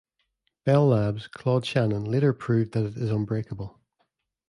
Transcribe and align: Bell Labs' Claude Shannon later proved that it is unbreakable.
Bell 0.65 0.87
Labs' 0.87 1.27
Claude 1.27 1.63
Shannon 1.63 2.05
later 2.05 2.33
proved 2.33 2.71
that 2.71 2.85
it 2.85 2.97
is 2.97 3.11
unbreakable. 3.11 3.79